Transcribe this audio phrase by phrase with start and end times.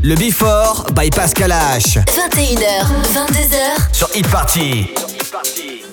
[0.00, 1.98] Le Before by Pascal H.
[2.06, 3.92] 21h, 22h.
[3.92, 4.86] Sur Hit Party.
[4.88, 5.91] Move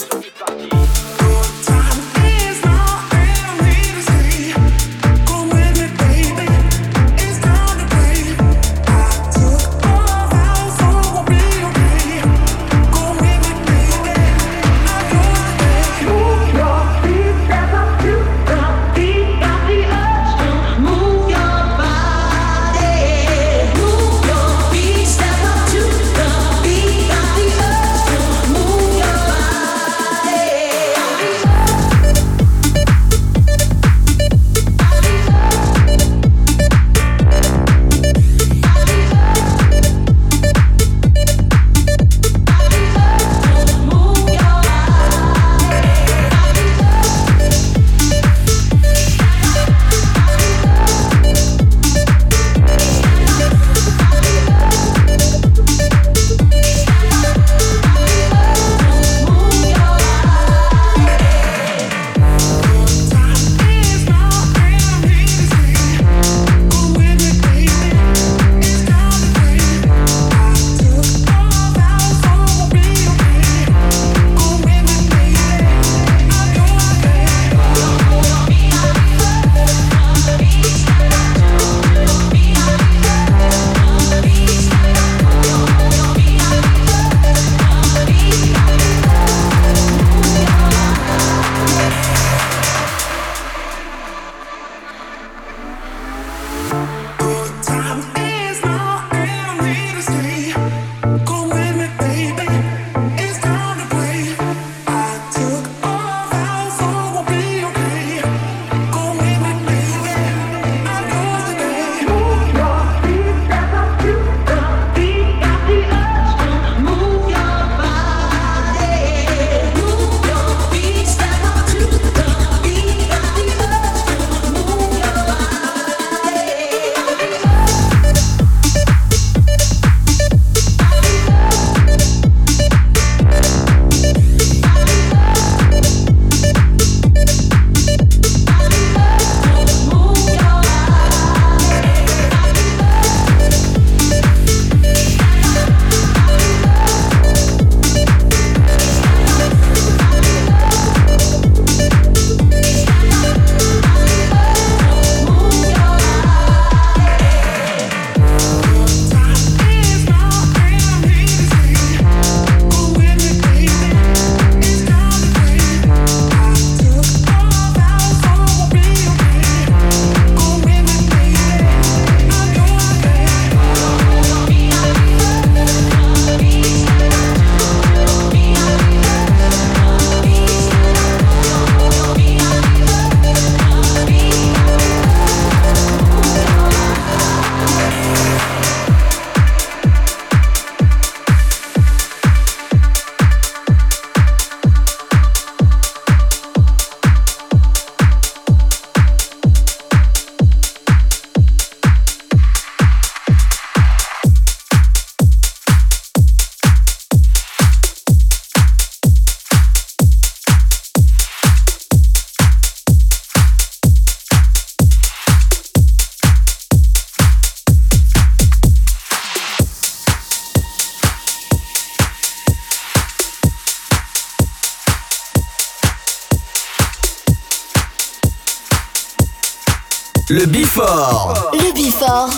[230.32, 231.50] Le Before.
[231.54, 232.30] Le Before.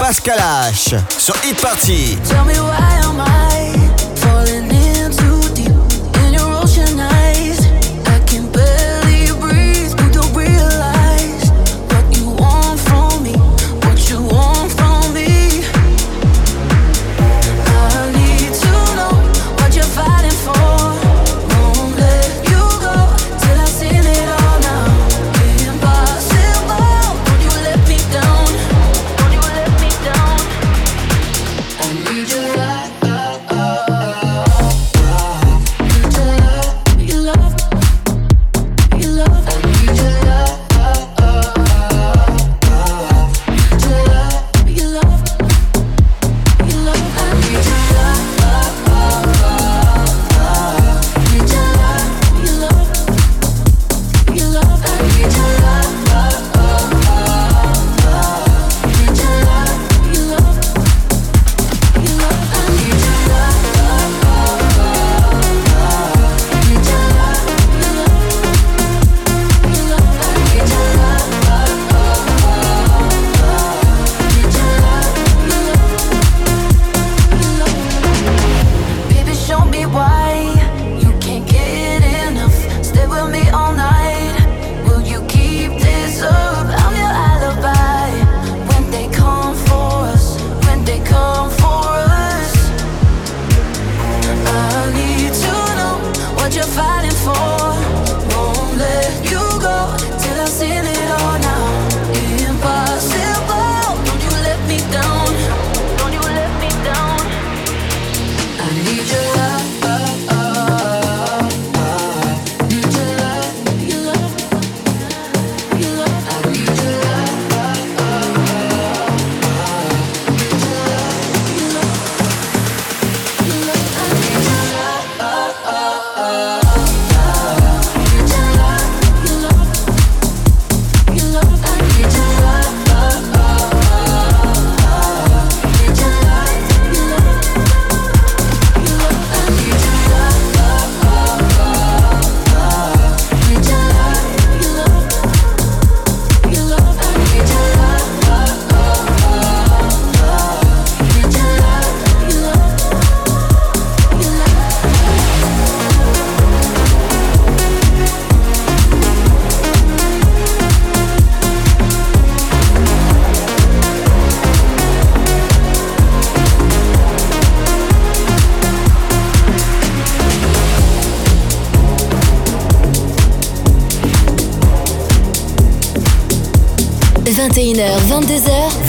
[0.00, 0.94] Pascal H.
[1.16, 2.18] Sur Hit Party.
[2.28, 3.72] Tell me why am I
[4.16, 4.65] falling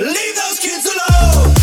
[0.00, 1.59] Leave those kids alone.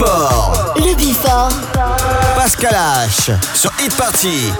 [0.00, 0.72] Before.
[0.76, 1.50] Le Before.
[2.34, 3.32] Pascal H.
[3.52, 4.50] Sur Hit Party.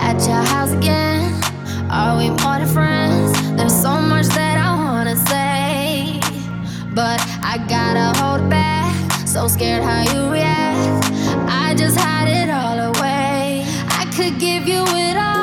[0.00, 1.38] At your house again.
[1.90, 3.38] Are we more than friends?
[3.54, 6.20] There's so much that I wanna say.
[6.94, 8.94] But I gotta hold back.
[9.26, 11.04] So scared how you react.
[11.46, 13.66] I just hide it all away.
[13.90, 15.37] I could give you it all.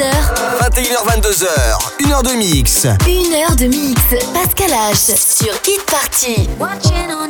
[0.00, 1.46] 21h22h.
[2.06, 2.86] 1 heure de mix.
[2.86, 2.88] 1
[3.34, 4.00] heure de mix.
[4.32, 6.48] Pascal H sur Hit Party.
[6.58, 7.29] Watching on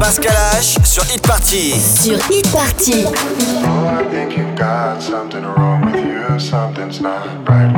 [0.00, 1.74] Pascal H sur Hit Party.
[1.80, 3.04] Sur Hit Party.
[3.64, 6.38] Oh, I think you got something wrong with you.
[6.38, 7.73] Something's not right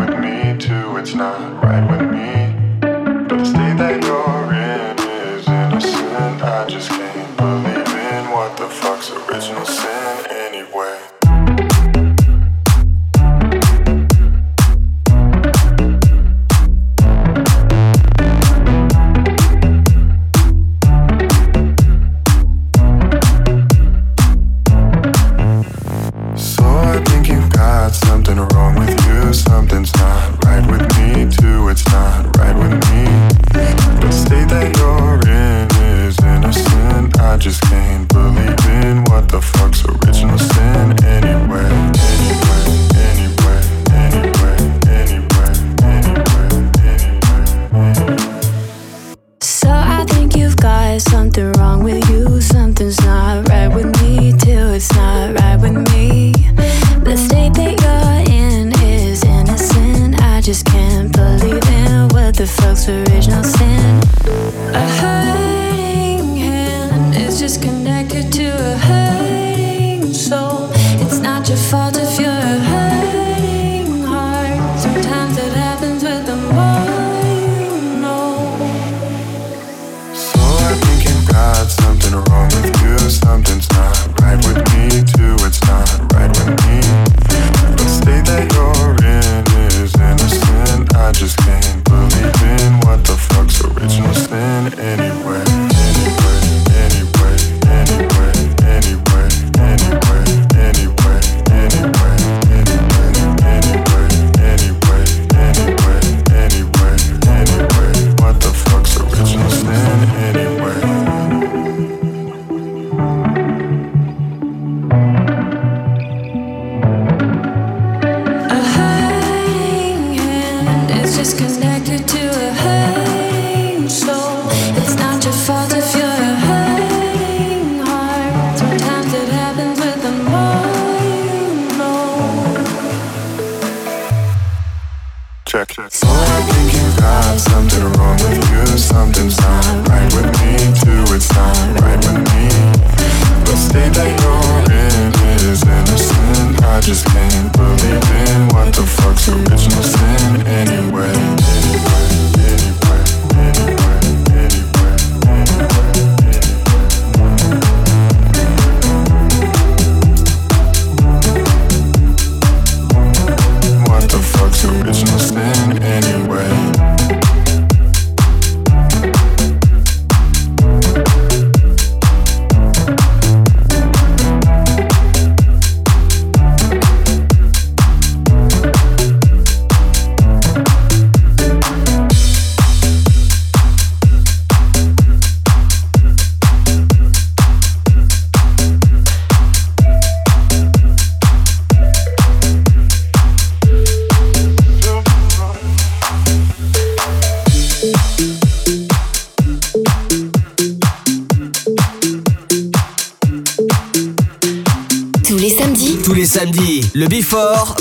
[121.17, 121.96] disconnected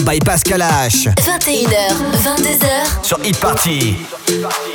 [0.06, 1.10] by Pascal H.
[1.18, 4.75] 21h, 22h sur e-party.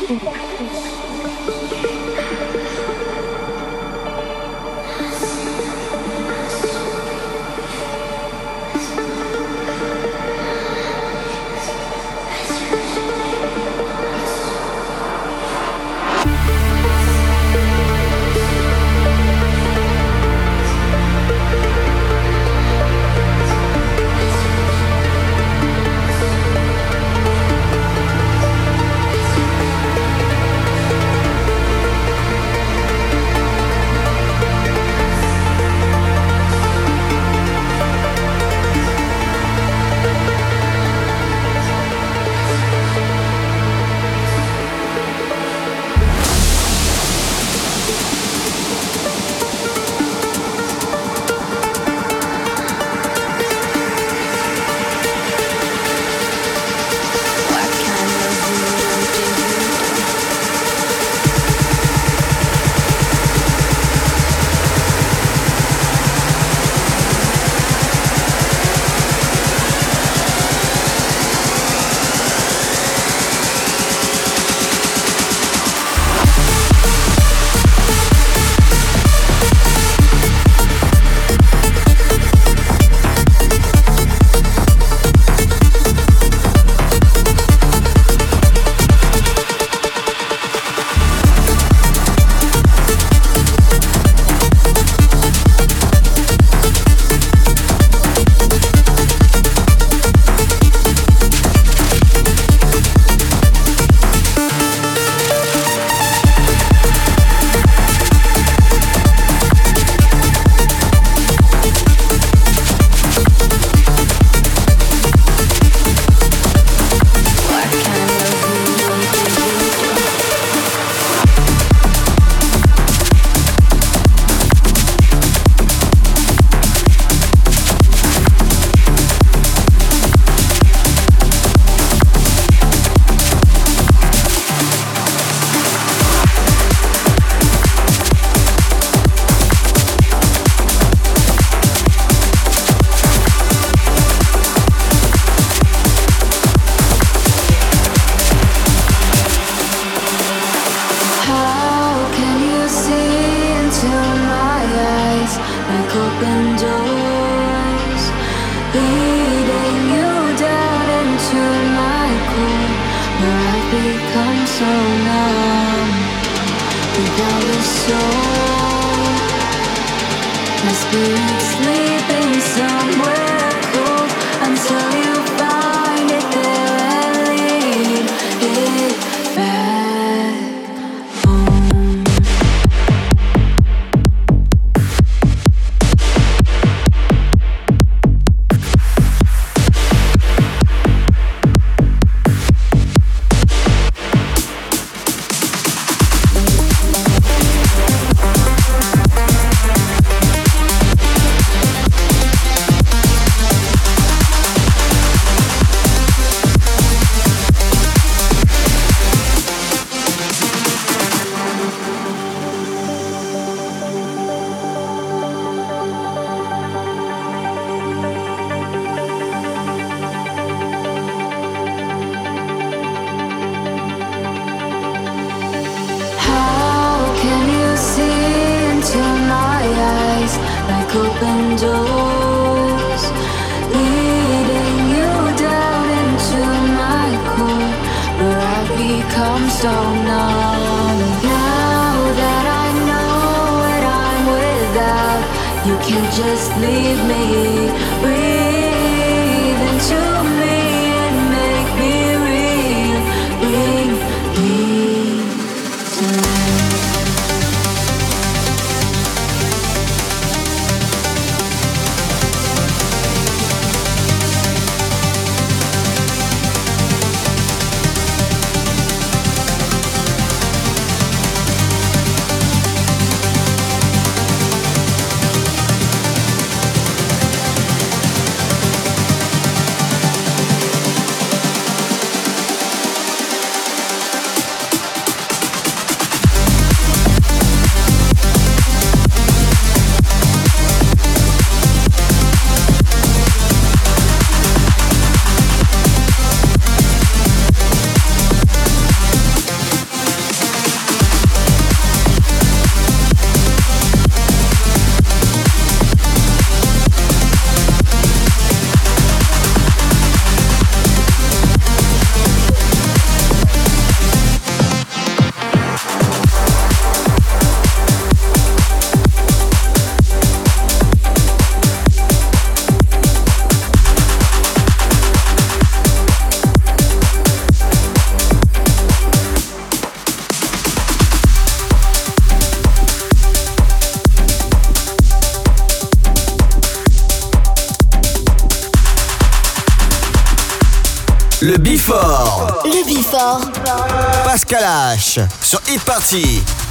[345.41, 346.70] Sur Hit Party.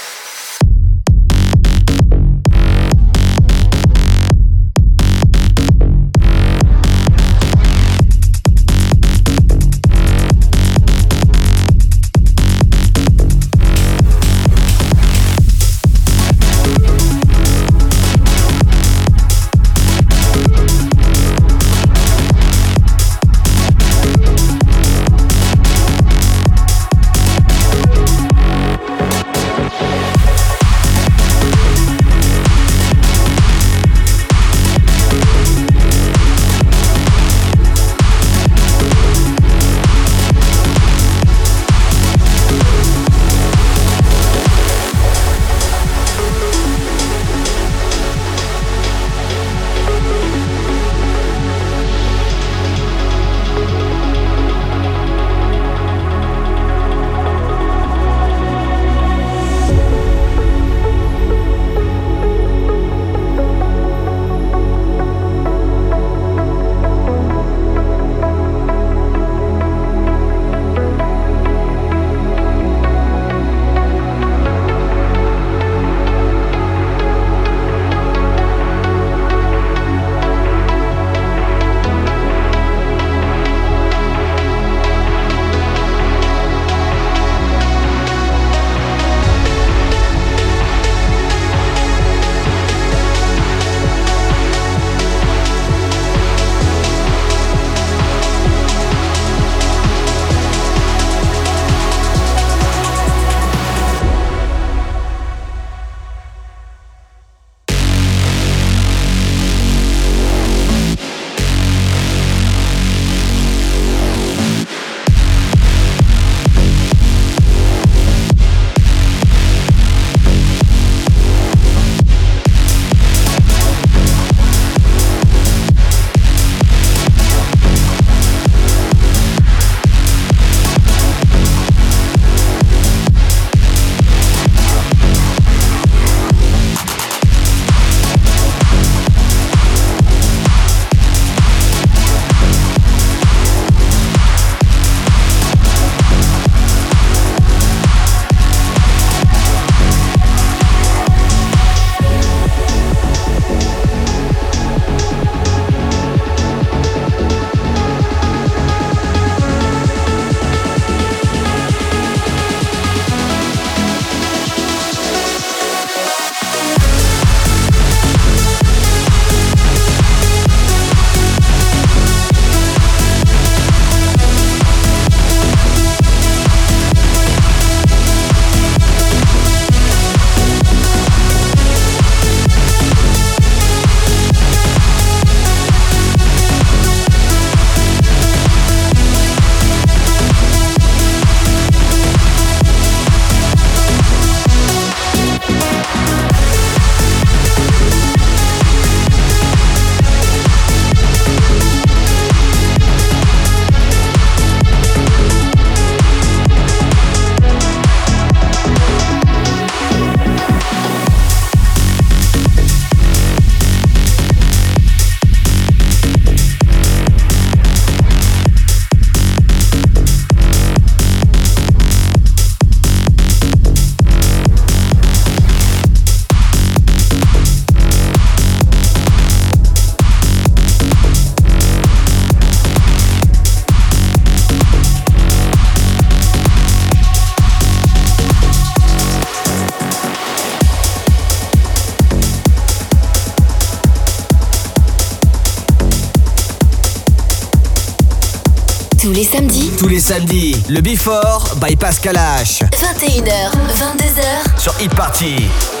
[249.81, 250.55] Tous les samedis.
[250.69, 252.61] Le Before by Pascal H.
[252.69, 254.59] 21h, 22h.
[254.59, 255.80] Sur Hit Party.